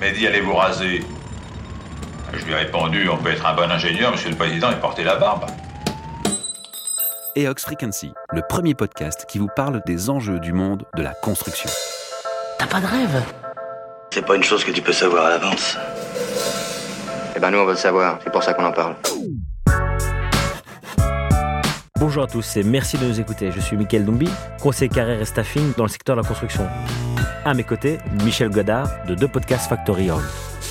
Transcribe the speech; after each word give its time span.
m'a 0.00 0.10
dit 0.10 0.26
allez 0.26 0.40
vous 0.40 0.54
raser. 0.54 1.04
Je 2.32 2.44
lui 2.44 2.52
ai 2.52 2.56
répondu 2.56 3.08
on 3.08 3.16
peut 3.16 3.30
être 3.30 3.46
un 3.46 3.54
bon 3.54 3.70
ingénieur, 3.70 4.12
monsieur 4.12 4.30
le 4.30 4.36
président, 4.36 4.70
et 4.70 4.76
porter 4.76 5.04
la 5.04 5.16
barbe. 5.16 5.46
EOX 7.36 7.62
Frequency, 7.62 8.12
le 8.32 8.42
premier 8.48 8.74
podcast 8.74 9.26
qui 9.28 9.38
vous 9.38 9.48
parle 9.54 9.82
des 9.86 10.08
enjeux 10.08 10.38
du 10.38 10.52
monde 10.52 10.84
de 10.96 11.02
la 11.02 11.12
construction. 11.12 11.70
T'as 12.58 12.66
pas 12.66 12.80
de 12.80 12.86
rêve? 12.86 13.22
C'est 14.12 14.24
pas 14.24 14.36
une 14.36 14.42
chose 14.42 14.64
que 14.64 14.70
tu 14.70 14.80
peux 14.80 14.92
savoir 14.92 15.26
à 15.26 15.30
l'avance. 15.30 15.76
Eh 17.36 17.38
ben 17.38 17.50
nous 17.50 17.58
on 17.58 17.64
veut 17.64 17.72
le 17.72 17.76
savoir, 17.76 18.18
c'est 18.24 18.32
pour 18.32 18.42
ça 18.42 18.54
qu'on 18.54 18.64
en 18.64 18.72
parle. 18.72 18.96
Bonjour 21.98 22.22
à 22.22 22.26
tous 22.26 22.56
et 22.56 22.62
merci 22.62 22.96
de 22.96 23.04
nous 23.04 23.20
écouter. 23.20 23.50
Je 23.52 23.60
suis 23.60 23.76
Mickaël 23.76 24.04
Dumbi, 24.04 24.30
conseiller 24.62 24.88
carrière 24.88 25.20
et 25.20 25.24
staffing 25.24 25.72
dans 25.76 25.84
le 25.84 25.88
secteur 25.88 26.16
de 26.16 26.22
la 26.22 26.28
construction. 26.28 26.66
À 27.46 27.54
mes 27.54 27.62
côtés, 27.62 27.98
Michel 28.24 28.50
Godard 28.50 28.88
de 29.06 29.14
deux 29.14 29.28
podcasts 29.28 29.68
Factory 29.68 30.10
Hall. 30.10 30.24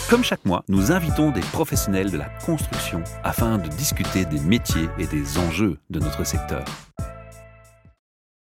Comme 0.09 0.25
chaque 0.25 0.43
mois, 0.43 0.66
nous 0.67 0.91
invitons 0.91 1.31
des 1.31 1.39
professionnels 1.39 2.11
de 2.11 2.17
la 2.17 2.27
construction 2.45 3.02
afin 3.23 3.57
de 3.57 3.70
discuter 3.70 4.25
des 4.25 4.41
métiers 4.41 4.89
et 4.99 5.07
des 5.07 5.38
enjeux 5.38 5.77
de 5.89 6.02
notre 6.02 6.25
secteur. 6.25 6.66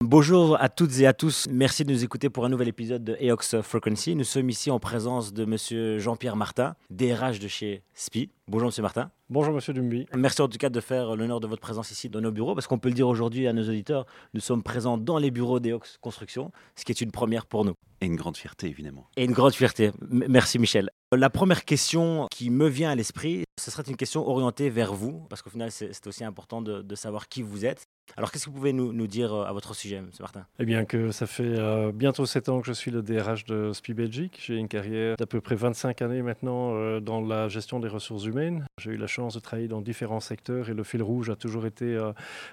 Bonjour 0.03 0.61
à 0.61 0.67
toutes 0.67 0.99
et 0.99 1.07
à 1.07 1.13
tous. 1.13 1.47
Merci 1.49 1.85
de 1.85 1.91
nous 1.93 2.03
écouter 2.03 2.29
pour 2.29 2.43
un 2.43 2.49
nouvel 2.49 2.67
épisode 2.67 3.05
de 3.05 3.15
EOX 3.21 3.61
Frequency. 3.61 4.13
Nous 4.17 4.25
sommes 4.25 4.49
ici 4.49 4.69
en 4.69 4.77
présence 4.77 5.31
de 5.31 5.45
monsieur 5.45 5.99
Jean-Pierre 5.99 6.35
Martin, 6.35 6.75
DRH 6.89 7.39
de 7.39 7.47
chez 7.47 7.81
SPI. 7.93 8.29
Bonjour 8.49 8.67
monsieur 8.67 8.81
Martin. 8.83 9.09
Bonjour 9.29 9.53
Monsieur 9.53 9.73
Dumby. 9.73 10.05
Merci 10.13 10.41
en 10.41 10.49
tout 10.49 10.57
cas 10.57 10.69
de 10.69 10.79
faire 10.81 11.15
l'honneur 11.15 11.39
de 11.39 11.47
votre 11.47 11.61
présence 11.61 11.91
ici 11.91 12.09
dans 12.09 12.19
nos 12.19 12.31
bureaux, 12.33 12.53
parce 12.55 12.67
qu'on 12.67 12.77
peut 12.77 12.89
le 12.89 12.93
dire 12.93 13.07
aujourd'hui 13.07 13.47
à 13.47 13.53
nos 13.53 13.63
auditeurs, 13.67 14.05
nous 14.33 14.41
sommes 14.41 14.61
présents 14.63 14.97
dans 14.99 15.17
les 15.17 15.31
bureaux 15.31 15.59
d'EOX 15.61 15.97
Construction, 16.01 16.51
ce 16.75 16.83
qui 16.83 16.91
est 16.91 16.99
une 17.01 17.11
première 17.11 17.45
pour 17.47 17.63
nous. 17.65 17.73
Et 18.01 18.05
une 18.05 18.17
grande 18.17 18.35
fierté, 18.37 18.67
évidemment. 18.67 19.07
Et 19.15 19.23
une 19.23 19.31
grande 19.31 19.53
fierté. 19.55 19.85
M- 20.11 20.25
merci 20.27 20.59
Michel. 20.59 20.89
La 21.15 21.29
première 21.29 21.63
question 21.65 22.27
qui 22.29 22.49
me 22.51 22.67
vient 22.67 22.91
à 22.91 22.95
l'esprit, 22.95 23.45
ce 23.59 23.71
serait 23.71 23.83
une 23.87 23.95
question 23.95 24.27
orientée 24.27 24.69
vers 24.69 24.93
vous, 24.93 25.25
parce 25.29 25.41
qu'au 25.41 25.49
final, 25.49 25.71
c'est 25.71 25.91
c'est 25.93 26.05
aussi 26.05 26.23
important 26.25 26.61
de, 26.61 26.81
de 26.81 26.95
savoir 26.95 27.27
qui 27.29 27.41
vous 27.41 27.65
êtes. 27.65 27.85
Alors, 28.17 28.31
qu'est-ce 28.31 28.45
que 28.45 28.49
vous 28.49 28.55
pouvez 28.55 28.71
nous, 28.71 29.07
dire 29.07 29.33
euh, 29.33 29.45
à 29.45 29.51
votre 29.51 29.75
sujet, 29.75 29.97
M. 29.97 30.09
Martin? 30.21 30.45
Eh 30.59 30.65
bien 30.65 30.85
que 30.85 31.11
ça 31.11 31.27
fait 31.27 31.43
euh, 31.43 31.91
bientôt 31.91 32.25
7 32.25 32.47
ans 32.47 32.61
que 32.61 32.67
je 32.67 32.71
suis 32.71 32.89
le 32.89 33.01
DRH 33.01 33.43
de 33.43 33.73
SPI 33.73 33.93
Belgique. 33.93 34.39
J'ai 34.41 34.55
une 34.55 34.69
carrière 34.69 35.17
d'à 35.17 35.25
peu 35.25 35.41
près 35.41 35.55
25 35.55 36.01
années 36.01 36.21
maintenant 36.21 36.75
euh, 36.75 37.01
dans 37.01 37.19
la 37.19 37.49
gestion 37.49 37.79
des 37.79 37.89
ressources 37.89 38.23
humaines. 38.23 38.65
J'ai 38.77 38.91
eu 38.91 38.97
la 38.97 39.07
chance 39.07 39.33
de 39.33 39.39
travailler 39.39 39.67
dans 39.67 39.81
différents 39.81 40.21
secteurs 40.21 40.69
et 40.69 40.73
le 40.73 40.83
fil 40.83 41.03
rouge 41.03 41.29
a 41.29 41.35
toujours 41.35 41.65
été 41.65 41.97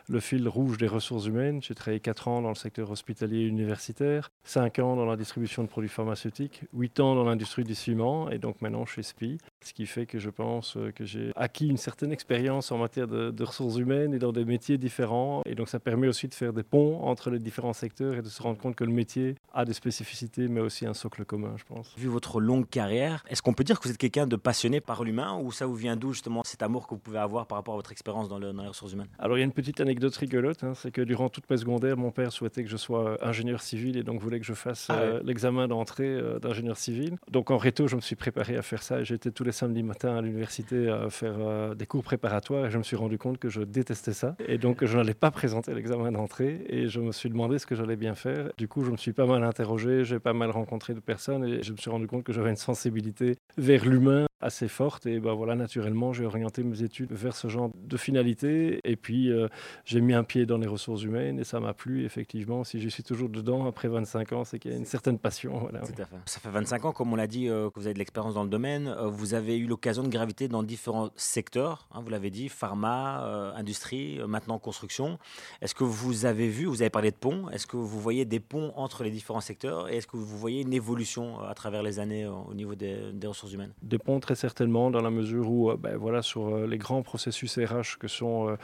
le 0.08 0.20
fil 0.20 0.48
rouge 0.48 0.78
des 0.78 0.88
ressources 0.88 1.26
humaines. 1.26 1.62
J'ai 1.62 1.74
travaillé 1.74 2.00
4 2.00 2.28
ans 2.28 2.42
dans 2.42 2.48
le 2.48 2.54
secteur 2.54 2.90
hospitalier 2.90 3.40
et 3.40 3.46
universitaire, 3.46 4.30
5 4.44 4.80
ans 4.80 4.96
dans 4.96 5.06
la 5.06 5.16
distribution 5.16 5.62
de 5.62 5.68
produits 5.68 5.88
pharmaceutiques, 5.88 6.62
8 6.72 7.00
ans 7.00 7.14
dans 7.14 7.24
l'industrie 7.24 7.64
du 7.64 7.74
ciment 7.74 8.30
et 8.30 8.38
donc 8.38 8.60
maintenant 8.62 8.84
chez 8.86 9.02
SPI. 9.02 9.38
Ce 9.64 9.72
qui 9.72 9.86
fait 9.86 10.06
que 10.06 10.18
je 10.18 10.30
pense 10.30 10.76
euh, 10.76 10.90
que 10.90 11.04
j'ai 11.04 11.32
acquis 11.36 11.68
une 11.68 11.76
certaine 11.76 12.12
expérience 12.12 12.72
en 12.72 12.78
matière 12.78 13.06
de, 13.08 13.30
de 13.30 13.44
ressources 13.44 13.76
humaines 13.76 14.12
et 14.14 14.18
dans 14.18 14.32
des 14.32 14.44
métiers 14.44 14.78
différents. 14.78 15.42
Et 15.46 15.54
donc 15.54 15.68
ça 15.68 15.78
permet 15.80 16.08
aussi 16.08 16.28
de 16.28 16.34
faire 16.34 16.52
des 16.52 16.62
ponts 16.62 17.00
entre 17.02 17.30
les 17.30 17.38
différents 17.38 17.72
secteurs 17.72 18.14
et 18.14 18.22
de 18.22 18.28
se 18.28 18.42
rendre 18.42 18.58
compte 18.58 18.74
que 18.74 18.84
le 18.84 18.92
métier 18.92 19.36
a 19.54 19.64
des 19.64 19.72
spécificités 19.72 20.48
mais 20.48 20.60
aussi 20.60 20.86
un 20.86 20.94
socle 20.94 21.24
commun, 21.24 21.54
je 21.56 21.64
pense. 21.64 21.94
Vu 21.96 22.08
votre 22.08 22.40
longue 22.40 22.68
carrière, 22.68 23.24
est-ce 23.28 23.42
qu'on 23.42 23.52
peut 23.54 23.64
dire 23.64 23.78
que 23.78 23.84
vous 23.86 23.90
êtes 23.94 23.98
quelqu'un 23.98 24.26
de 24.26 24.36
passionné 24.36 24.80
par 24.80 25.04
l'humain 25.04 25.38
ou 25.42 25.52
ça 25.52 25.66
vous 25.66 25.74
vient 25.74 25.96
d'où 25.96 26.12
justement 26.12 26.42
cet 26.44 26.62
amour 26.62 26.86
que 26.86 26.94
vous 26.94 27.00
pouvez 27.00 27.18
avoir 27.18 27.46
par 27.46 27.58
rapport 27.58 27.74
à 27.74 27.76
votre 27.78 27.92
expérience 27.92 28.28
dans, 28.28 28.38
le- 28.38 28.52
dans 28.52 28.62
les 28.62 28.68
ressources 28.68 28.92
humaines? 28.92 29.08
Alors 29.18 29.36
il 29.36 29.40
y 29.40 29.42
a 29.42 29.46
une 29.46 29.52
petite 29.52 29.80
anecdote 29.80 30.14
rigolote, 30.16 30.64
hein, 30.64 30.72
c'est 30.74 30.90
que 30.90 31.02
durant 31.02 31.28
toute 31.28 31.48
ma 31.48 31.56
secondaire, 31.56 31.96
mon 31.96 32.10
père 32.10 32.32
souhaitait 32.32 32.64
que 32.64 32.70
je 32.70 32.76
sois 32.76 33.10
euh, 33.10 33.16
ingénieur 33.22 33.60
civil 33.60 33.96
et 33.96 34.02
donc 34.02 34.20
voulait 34.20 34.40
que 34.40 34.46
je 34.46 34.54
fasse 34.54 34.86
Ah 34.88 34.98
euh, 34.98 35.20
l'examen 35.24 35.68
d'entrée 35.68 36.08
euh, 36.08 36.38
d'ingénieur 36.38 36.76
civil. 36.76 37.16
Donc 37.30 37.50
en 37.50 37.58
réto, 37.58 37.86
je 37.86 37.96
me 37.96 38.00
suis 38.00 38.16
préparé 38.16 38.56
à 38.56 38.62
faire 38.62 38.82
ça 38.82 39.00
et 39.00 39.04
j'étais 39.04 39.30
tous 39.30 39.44
les 39.44 39.51
samedis 39.52 39.82
matins 39.82 40.16
à 40.16 40.20
l'université 40.20 40.88
à 40.88 41.10
faire 41.10 41.34
euh, 41.38 41.74
des 41.74 41.86
cours 41.86 42.02
préparatoires 42.02 42.66
et 42.66 42.70
je 42.70 42.78
me 42.78 42.82
suis 42.82 42.96
rendu 42.96 43.18
compte 43.18 43.38
que 43.38 43.48
je 43.48 43.62
détestais 43.62 44.12
ça 44.12 44.36
et 44.46 44.58
donc 44.58 44.84
je 44.84 44.96
n'allais 44.96 45.14
pas 45.14 45.30
présenter 45.30 45.74
l'examen 45.74 46.12
d'entrée 46.12 46.64
et 46.68 46.88
je 46.88 47.00
me 47.00 47.12
suis 47.12 47.28
demandé 47.28 47.58
ce 47.58 47.66
que 47.66 47.74
j'allais 47.74 47.96
bien 47.96 48.14
faire. 48.14 48.50
Du 48.56 48.68
coup, 48.68 48.84
je 48.84 48.90
me 48.90 48.96
suis 48.96 49.12
pas 49.12 49.26
mal 49.26 49.44
interrogé, 49.44 50.04
j'ai 50.04 50.18
pas 50.18 50.32
mal 50.32 50.50
rencontré 50.50 50.94
de 50.94 51.00
personnes 51.00 51.44
et 51.44 51.62
je 51.62 51.72
me 51.72 51.76
suis 51.76 51.90
rendu 51.90 52.06
compte 52.06 52.24
que 52.24 52.32
j'avais 52.32 52.50
une 52.50 52.56
sensibilité 52.56 53.36
vers 53.56 53.84
l'humain 53.84 54.26
assez 54.40 54.66
forte 54.66 55.06
et 55.06 55.20
ben 55.20 55.34
voilà 55.34 55.54
naturellement 55.54 56.12
j'ai 56.12 56.24
orienté 56.24 56.64
mes 56.64 56.82
études 56.82 57.12
vers 57.12 57.36
ce 57.36 57.46
genre 57.46 57.70
de 57.76 57.96
finalité 57.96 58.80
et 58.82 58.96
puis 58.96 59.30
euh, 59.30 59.46
j'ai 59.84 60.00
mis 60.00 60.14
un 60.14 60.24
pied 60.24 60.46
dans 60.46 60.58
les 60.58 60.66
ressources 60.66 61.04
humaines 61.04 61.38
et 61.38 61.44
ça 61.44 61.60
m'a 61.60 61.74
plu 61.74 62.04
effectivement 62.04 62.64
si 62.64 62.80
je 62.80 62.88
suis 62.88 63.04
toujours 63.04 63.28
dedans 63.28 63.66
après 63.66 63.86
25 63.86 64.32
ans 64.32 64.42
c'est 64.42 64.58
qu'il 64.58 64.72
y 64.72 64.74
a 64.74 64.76
une 64.76 64.84
certaine 64.84 65.16
passion 65.16 65.52
voilà. 65.58 65.80
Ça 66.26 66.40
fait 66.40 66.50
25 66.50 66.84
ans, 66.84 66.92
comme 66.92 67.12
on 67.12 67.16
l'a 67.16 67.26
dit, 67.26 67.48
euh, 67.48 67.70
que 67.70 67.78
vous 67.78 67.86
avez 67.86 67.94
de 67.94 67.98
l'expérience 67.98 68.34
dans 68.34 68.44
le 68.44 68.48
domaine. 68.48 68.94
Vous 69.06 69.34
eu 69.50 69.66
l'occasion 69.66 70.02
de 70.02 70.08
graviter 70.08 70.48
dans 70.48 70.62
différents 70.62 71.10
secteurs. 71.16 71.86
hein, 71.92 72.00
vous 72.02 72.10
l'avez 72.10 72.30
dit, 72.30 72.48
pharma, 72.48 73.24
euh, 73.24 73.52
industrie, 73.54 74.20
euh, 74.20 74.26
maintenant 74.26 74.58
construction. 74.58 75.18
Est-ce 75.60 75.74
que 75.74 75.84
vous 75.84 76.24
avez 76.24 76.48
vu, 76.48 76.66
vous 76.66 76.82
avez 76.82 76.90
parlé 76.90 77.10
de 77.10 77.16
ponts, 77.16 77.48
est-ce 77.50 77.66
que 77.66 77.76
vous 77.76 78.00
voyez 78.00 78.24
des 78.24 78.40
ponts 78.40 78.72
entre 78.76 79.04
les 79.04 79.10
différents 79.10 79.40
secteurs 79.40 79.88
et 79.88 79.96
est-ce 79.96 80.06
que 80.06 80.16
vous 80.16 80.38
voyez 80.38 80.62
une 80.62 80.72
évolution 80.72 81.40
euh, 81.40 81.48
à 81.48 81.54
travers 81.54 81.82
les 81.82 81.98
années 81.98 82.26
au 82.26 82.54
niveau 82.54 82.74
des, 82.74 83.12
des 83.12 83.26
ressources 83.26 83.52
humaines? 83.52 83.72
Des 83.82 83.98
ponts 83.98 84.20
très 84.20 84.34
certainement 84.34 84.90
dans 84.90 85.02
la 85.02 85.10
mesure 85.10 85.50
où 85.50 85.72
ben, 85.76 85.96
voilà 85.96 86.22
sur 86.22 86.66
les 86.66 86.78
grands 86.78 87.02
processus 87.02 87.58
RH 87.58 87.98
que 87.98 88.08
sont 88.08 88.56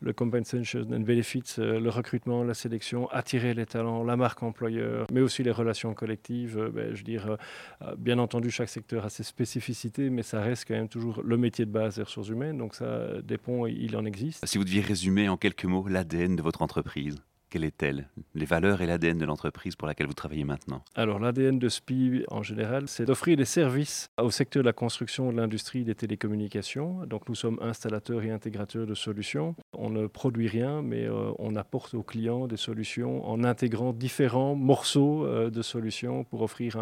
le 0.00 0.12
compensation 0.12 0.80
and 0.90 1.00
benefits, 1.00 1.56
euh, 1.58 1.80
le 1.80 1.90
recrutement, 1.90 2.44
la 2.44 2.54
sélection, 2.54 3.08
attirer 3.08 3.54
les 3.54 3.66
talents, 3.66 4.04
la 4.04 4.16
marque 4.16 4.42
employeur, 4.42 5.06
mais 5.12 5.20
aussi 5.20 5.42
les 5.42 5.50
relations 5.50 5.94
collectives. 5.94 6.58
euh, 6.58 6.70
ben, 6.70 6.94
je 6.94 6.98
veux 6.98 7.04
dire, 7.04 7.36
euh, 7.82 7.94
bien 7.96 8.18
entendu, 8.18 8.50
chaque 8.50 8.68
secteur 8.68 9.04
a 9.04 9.10
ses 9.10 9.22
spécificités, 9.22 10.10
mais 10.10 10.22
ça 10.22 10.40
reste 10.40 10.66
quand 10.68 10.74
même 10.74 10.88
toujours 10.88 11.22
le 11.22 11.36
métier 11.36 11.64
de 11.64 11.70
base 11.70 11.96
des 11.96 12.02
ressources 12.02 12.28
humaines. 12.28 12.58
Donc 12.58 12.74
ça, 12.74 13.20
des 13.22 13.38
ponts, 13.38 13.66
il 13.66 13.96
en 13.96 14.04
existe. 14.04 14.44
Si 14.46 14.58
vous 14.58 14.64
deviez 14.64 14.80
résumer 14.80 15.28
en 15.28 15.36
quelques 15.36 15.64
mots 15.64 15.86
l'ADN 15.88 16.36
de 16.36 16.42
votre 16.42 16.62
entreprise, 16.62 17.16
quelle 17.56 17.64
est-elle 17.64 18.06
Les 18.34 18.44
valeurs 18.44 18.82
et 18.82 18.86
l'ADN 18.86 19.16
de 19.16 19.24
l'entreprise 19.24 19.76
pour 19.76 19.88
laquelle 19.88 20.06
vous 20.06 20.12
travaillez 20.12 20.44
maintenant? 20.44 20.82
Alors 20.94 21.18
l'ADN 21.18 21.58
de 21.58 21.70
SPI 21.70 22.22
en 22.28 22.42
général, 22.42 22.86
c'est 22.86 23.06
d'offrir 23.06 23.38
des 23.38 23.46
services 23.46 24.10
au 24.20 24.30
secteur 24.30 24.62
de 24.62 24.66
la 24.66 24.74
construction, 24.74 25.32
de 25.32 25.38
l'industrie, 25.38 25.82
des 25.82 25.94
télécommunications. 25.94 27.06
Donc 27.06 27.30
nous 27.30 27.34
sommes 27.34 27.58
installateurs 27.62 28.22
et 28.24 28.30
intégrateurs 28.30 28.86
de 28.86 28.94
solutions. 28.94 29.54
On 29.72 29.88
ne 29.88 30.06
produit 30.06 30.48
rien, 30.48 30.82
mais 30.82 31.04
euh, 31.04 31.32
on 31.38 31.56
apporte 31.56 31.94
aux 31.94 32.02
clients 32.02 32.46
des 32.46 32.58
solutions 32.58 33.26
en 33.26 33.42
intégrant 33.42 33.94
différents 33.94 34.54
morceaux 34.54 35.24
euh, 35.24 35.48
de 35.48 35.62
solutions 35.62 36.24
pour 36.24 36.42
offrir 36.42 36.76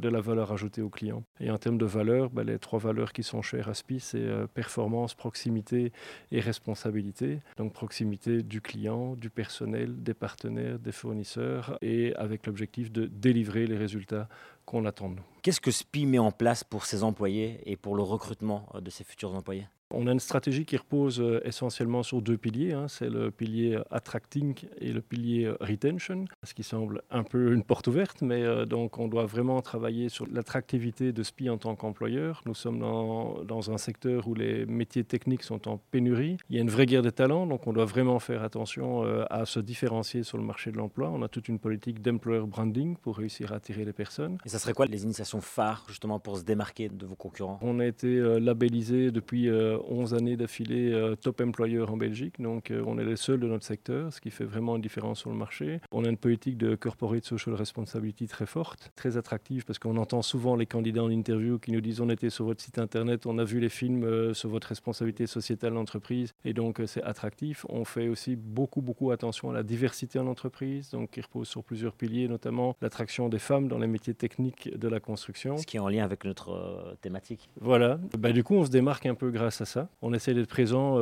de 0.00 0.08
la 0.08 0.20
valeur 0.20 0.52
ajoutée 0.52 0.82
aux 0.82 0.88
clients. 0.88 1.24
Et 1.40 1.50
en 1.50 1.58
termes 1.58 1.78
de 1.78 1.84
valeurs, 1.84 2.30
ben, 2.30 2.44
les 2.44 2.60
trois 2.60 2.78
valeurs 2.78 3.12
qui 3.12 3.24
sont 3.24 3.42
chères 3.42 3.68
à 3.68 3.74
SPI, 3.74 3.98
c'est 3.98 4.18
euh, 4.18 4.46
performance, 4.46 5.14
proximité 5.14 5.90
et 6.30 6.38
responsabilité. 6.38 7.40
Donc 7.56 7.72
proximité 7.72 8.44
du 8.44 8.60
client, 8.60 9.16
du 9.16 9.30
personnel, 9.30 9.95
des 9.96 10.14
partenaires, 10.14 10.78
des 10.78 10.92
fournisseurs, 10.92 11.78
et 11.82 12.14
avec 12.16 12.46
l'objectif 12.46 12.92
de 12.92 13.06
délivrer 13.06 13.66
les 13.66 13.76
résultats 13.76 14.28
qu'on 14.64 14.84
attend 14.84 15.08
de 15.10 15.16
nous. 15.16 15.24
Qu'est-ce 15.42 15.60
que 15.60 15.70
SPI 15.70 16.06
met 16.06 16.18
en 16.18 16.32
place 16.32 16.64
pour 16.64 16.84
ses 16.84 17.02
employés 17.02 17.60
et 17.64 17.76
pour 17.76 17.96
le 17.96 18.02
recrutement 18.02 18.68
euh, 18.74 18.80
de 18.80 18.90
ses 18.90 19.04
futurs 19.04 19.34
employés? 19.34 19.66
On 19.94 20.08
a 20.08 20.12
une 20.12 20.20
stratégie 20.20 20.64
qui 20.64 20.76
repose 20.76 21.20
euh, 21.20 21.40
essentiellement 21.44 22.02
sur 22.02 22.20
deux 22.20 22.36
piliers. 22.36 22.72
hein. 22.72 22.88
C'est 22.88 23.08
le 23.08 23.30
pilier 23.30 23.76
euh, 23.76 23.82
attracting 23.90 24.54
et 24.80 24.92
le 24.92 25.00
pilier 25.00 25.44
euh, 25.44 25.56
retention, 25.60 26.24
ce 26.42 26.54
qui 26.54 26.64
semble 26.64 27.02
un 27.10 27.22
peu 27.22 27.52
une 27.52 27.62
porte 27.62 27.86
ouverte, 27.86 28.20
mais 28.20 28.42
euh, 28.42 28.64
donc 28.64 28.98
on 28.98 29.06
doit 29.06 29.26
vraiment 29.26 29.62
travailler 29.62 30.08
sur 30.08 30.26
l'attractivité 30.26 31.12
de 31.12 31.22
SPI 31.22 31.50
en 31.50 31.58
tant 31.58 31.76
qu'employeur. 31.76 32.42
Nous 32.46 32.54
sommes 32.54 32.80
dans, 32.80 33.44
dans 33.44 33.70
un 33.70 33.78
secteur 33.78 34.26
où 34.26 34.34
les 34.34 34.66
métiers 34.66 35.04
techniques 35.04 35.44
sont 35.44 35.68
en 35.68 35.78
pénurie. 35.92 36.36
Il 36.50 36.56
y 36.56 36.58
a 36.58 36.62
une 36.62 36.70
vraie 36.70 36.86
guerre 36.86 37.02
des 37.02 37.12
talents, 37.12 37.46
donc 37.46 37.66
on 37.68 37.72
doit 37.72 37.84
vraiment 37.84 38.18
faire 38.18 38.42
attention 38.42 39.04
euh, 39.04 39.24
à 39.30 39.46
se 39.46 39.60
différencier 39.60 40.24
sur 40.24 40.36
le 40.36 40.44
marché 40.44 40.72
de 40.72 40.78
l'emploi. 40.78 41.10
On 41.14 41.22
a 41.22 41.28
toute 41.28 41.48
une 41.48 41.60
politique 41.60 42.02
d'employer 42.02 42.44
branding 42.44 42.96
pour 42.96 43.18
réussir 43.18 43.52
à 43.52 43.56
attirer 43.56 43.84
les 43.84 43.92
personnes. 43.92 44.38
Et 44.44 44.48
ça 44.48 44.58
serait 44.58 44.72
quoi 44.74 44.86
les 44.86 45.04
initiations 45.04 45.40
phares 45.40 45.84
justement 45.88 46.18
pour 46.18 46.38
se 46.38 46.42
démarquer 46.42 46.88
de 46.88 47.06
vos 47.06 47.14
concurrents? 47.14 47.60
On 47.62 47.78
a 47.78 47.86
été 47.86 48.08
euh, 48.08 48.40
labellisé 48.40 49.12
depuis 49.12 49.48
11 49.88 50.14
années 50.14 50.36
d'affilée 50.36 50.92
euh, 50.92 51.14
top 51.16 51.40
employeur 51.40 51.92
en 51.92 51.96
Belgique, 51.96 52.40
donc 52.40 52.70
euh, 52.70 52.82
on 52.86 52.98
est 52.98 53.04
les 53.04 53.16
seuls 53.16 53.40
de 53.40 53.46
notre 53.46 53.64
secteur, 53.64 54.12
ce 54.12 54.20
qui 54.20 54.30
fait 54.30 54.44
vraiment 54.44 54.76
une 54.76 54.82
différence 54.82 55.20
sur 55.20 55.30
le 55.30 55.36
marché. 55.36 55.80
On 55.92 56.04
a 56.04 56.08
une 56.08 56.16
politique 56.16 56.56
de 56.58 56.74
corporate 56.74 57.24
social 57.24 57.54
responsibility 57.54 58.26
très 58.26 58.46
forte, 58.46 58.92
très 58.96 59.16
attractive, 59.16 59.64
parce 59.64 59.78
qu'on 59.78 59.96
entend 59.96 60.22
souvent 60.22 60.56
les 60.56 60.66
candidats 60.66 61.02
en 61.02 61.10
interview 61.10 61.58
qui 61.58 61.72
nous 61.72 61.80
disent 61.80 62.00
on 62.00 62.10
était 62.10 62.30
sur 62.30 62.44
votre 62.44 62.62
site 62.62 62.78
internet, 62.78 63.26
on 63.26 63.38
a 63.38 63.44
vu 63.44 63.60
les 63.60 63.68
films 63.68 64.04
euh, 64.04 64.34
sur 64.34 64.48
votre 64.48 64.68
responsabilité 64.68 65.26
sociétale 65.26 65.74
d'entreprise, 65.74 66.34
et 66.44 66.52
donc 66.52 66.80
euh, 66.80 66.86
c'est 66.86 67.02
attractif. 67.02 67.66
On 67.68 67.84
fait 67.84 68.08
aussi 68.08 68.36
beaucoup, 68.36 68.82
beaucoup 68.82 69.10
attention 69.10 69.50
à 69.50 69.54
la 69.54 69.62
diversité 69.62 70.18
en 70.18 70.26
entreprise, 70.26 70.90
donc 70.90 71.10
qui 71.10 71.20
repose 71.20 71.48
sur 71.48 71.62
plusieurs 71.62 71.94
piliers, 71.94 72.28
notamment 72.28 72.76
l'attraction 72.80 73.28
des 73.28 73.38
femmes 73.38 73.68
dans 73.68 73.78
les 73.78 73.86
métiers 73.86 74.14
techniques 74.14 74.76
de 74.76 74.88
la 74.88 75.00
construction. 75.00 75.56
Ce 75.56 75.66
qui 75.66 75.76
est 75.76 75.80
en 75.80 75.88
lien 75.88 76.04
avec 76.04 76.24
notre 76.24 76.50
euh, 76.50 76.94
thématique. 77.00 77.48
Voilà. 77.60 77.98
Bah, 78.18 78.32
du 78.32 78.42
coup, 78.42 78.54
on 78.54 78.64
se 78.64 78.70
démarque 78.70 79.06
un 79.06 79.14
peu 79.14 79.30
grâce 79.30 79.60
à 79.60 79.64
ça. 79.66 79.90
On 80.00 80.14
essaie 80.14 80.32
d'être 80.32 80.48
présent 80.48 80.98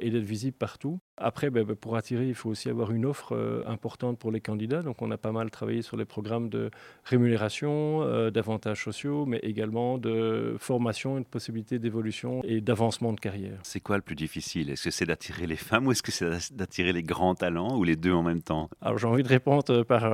et 0.00 0.10
d'être 0.10 0.24
visible 0.24 0.56
partout. 0.56 1.00
Après, 1.16 1.50
ben, 1.50 1.64
ben, 1.64 1.76
pour 1.76 1.96
attirer, 1.96 2.26
il 2.26 2.34
faut 2.34 2.50
aussi 2.50 2.68
avoir 2.68 2.90
une 2.90 3.06
offre 3.06 3.36
euh, 3.36 3.62
importante 3.66 4.18
pour 4.18 4.32
les 4.32 4.40
candidats. 4.40 4.82
Donc, 4.82 5.00
on 5.00 5.10
a 5.12 5.16
pas 5.16 5.30
mal 5.30 5.48
travaillé 5.50 5.82
sur 5.82 5.96
les 5.96 6.04
programmes 6.04 6.48
de 6.48 6.70
rémunération, 7.04 8.02
euh, 8.02 8.30
d'avantages 8.30 8.82
sociaux, 8.82 9.24
mais 9.24 9.38
également 9.38 9.96
de 9.98 10.56
formation, 10.58 11.16
une 11.16 11.24
possibilité 11.24 11.78
d'évolution 11.78 12.40
et 12.42 12.60
d'avancement 12.60 13.12
de 13.12 13.20
carrière. 13.20 13.60
C'est 13.62 13.78
quoi 13.78 13.96
le 13.96 14.02
plus 14.02 14.16
difficile? 14.16 14.70
Est-ce 14.70 14.84
que 14.84 14.90
c'est 14.90 15.06
d'attirer 15.06 15.46
les 15.46 15.56
femmes 15.56 15.86
ou 15.86 15.92
est-ce 15.92 16.02
que 16.02 16.10
c'est 16.10 16.52
d'attirer 16.52 16.92
les 16.92 17.04
grands 17.04 17.36
talents 17.36 17.78
ou 17.78 17.84
les 17.84 17.94
deux 17.94 18.12
en 18.12 18.24
même 18.24 18.42
temps? 18.42 18.68
Alors, 18.80 18.98
j'ai 18.98 19.06
envie 19.06 19.22
de 19.22 19.28
répondre 19.28 19.62
euh, 19.70 19.84
par 19.84 20.04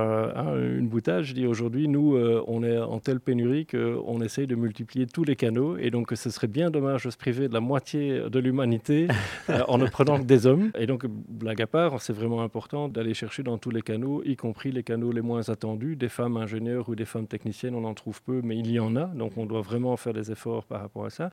une 0.55 0.87
boutade. 0.87 1.23
Je 1.23 1.33
dis 1.33 1.47
aujourd'hui, 1.47 1.87
nous, 1.87 2.15
on 2.47 2.63
est 2.63 2.77
en 2.77 2.99
telle 2.99 3.19
pénurie 3.19 3.65
qu'on 3.65 4.21
essaye 4.21 4.45
de 4.45 4.55
multiplier 4.55 5.07
tous 5.07 5.23
les 5.23 5.35
canaux 5.35 5.77
et 5.77 5.89
donc 5.89 6.11
ce 6.13 6.29
serait 6.29 6.47
bien 6.47 6.69
dommage 6.69 7.05
de 7.05 7.09
se 7.09 7.17
priver 7.17 7.47
de 7.47 7.53
la 7.53 7.59
moitié 7.59 7.80
de 7.93 8.39
l'humanité 8.39 9.07
en 9.67 9.77
ne 9.77 9.87
prenant 9.87 10.17
que 10.17 10.23
des 10.23 10.45
hommes. 10.45 10.71
Et 10.77 10.87
donc, 10.87 11.05
blague 11.05 11.61
à 11.61 11.67
part, 11.67 12.01
c'est 12.01 12.13
vraiment 12.13 12.41
important 12.41 12.87
d'aller 12.87 13.13
chercher 13.13 13.43
dans 13.43 13.57
tous 13.57 13.71
les 13.71 13.81
canaux, 13.81 14.21
y 14.23 14.35
compris 14.35 14.71
les 14.71 14.83
canaux 14.83 15.11
les 15.11 15.21
moins 15.21 15.49
attendus. 15.49 15.95
Des 15.95 16.09
femmes 16.09 16.37
ingénieures 16.37 16.89
ou 16.89 16.95
des 16.95 17.05
femmes 17.05 17.27
techniciennes, 17.27 17.75
on 17.75 17.83
en 17.83 17.93
trouve 17.93 18.21
peu, 18.21 18.41
mais 18.43 18.57
il 18.57 18.71
y 18.71 18.79
en 18.79 18.95
a. 18.95 19.05
Donc, 19.05 19.33
on 19.37 19.45
doit 19.45 19.61
vraiment 19.61 19.95
faire 19.97 20.13
des 20.13 20.31
efforts 20.31 20.63
par 20.63 20.81
rapport 20.81 21.05
à 21.05 21.09
ça. 21.09 21.29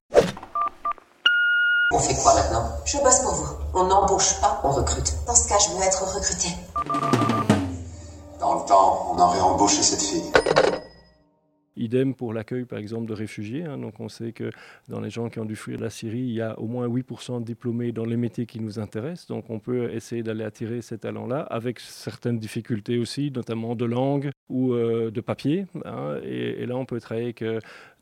On 1.90 1.98
fait 1.98 2.14
quoi 2.14 2.34
maintenant? 2.34 2.68
Je 2.84 2.98
bosse 2.98 3.20
pour 3.20 3.32
vous. 3.32 3.56
On 3.74 3.86
n'embauche 3.86 4.40
pas, 4.40 4.60
on 4.62 4.70
recrute. 4.72 5.14
Dans 5.26 5.34
ce 5.34 5.48
cas, 5.48 5.56
je 5.58 5.74
veux 5.74 5.82
être 5.82 6.02
recruté. 6.14 6.48
Dans 8.38 8.54
le 8.54 8.68
temps, 8.68 9.14
on 9.14 9.18
aurait 9.18 9.40
embauché 9.40 9.82
cette 9.82 10.02
fille. 10.02 10.30
Idem 11.78 12.14
pour 12.14 12.32
l'accueil, 12.32 12.64
par 12.64 12.78
exemple, 12.78 13.06
de 13.06 13.14
réfugiés. 13.14 13.64
Hein. 13.64 13.78
Donc, 13.78 14.00
on 14.00 14.08
sait 14.08 14.32
que 14.32 14.50
dans 14.88 15.00
les 15.00 15.10
gens 15.10 15.28
qui 15.28 15.38
ont 15.38 15.44
dû 15.44 15.56
fuir 15.56 15.80
la 15.80 15.90
Syrie, 15.90 16.18
il 16.18 16.32
y 16.32 16.40
a 16.40 16.58
au 16.58 16.66
moins 16.66 16.88
8% 16.88 17.40
de 17.40 17.44
diplômés 17.44 17.92
dans 17.92 18.04
les 18.04 18.16
métiers 18.16 18.46
qui 18.46 18.60
nous 18.60 18.78
intéressent. 18.78 19.28
Donc, 19.28 19.50
on 19.50 19.58
peut 19.58 19.90
essayer 19.92 20.22
d'aller 20.22 20.44
attirer 20.44 20.82
ces 20.82 20.98
talents-là 20.98 21.40
avec 21.42 21.80
certaines 21.80 22.38
difficultés 22.38 22.98
aussi, 22.98 23.30
notamment 23.30 23.74
de 23.74 23.84
langue 23.84 24.30
ou 24.48 24.72
euh, 24.72 25.10
de 25.10 25.20
papier. 25.20 25.66
Hein. 25.84 26.18
Et, 26.24 26.66
là, 26.66 26.76
on 26.76 26.84
peut 26.84 27.00
travailler 27.00 27.26
avec 27.26 27.42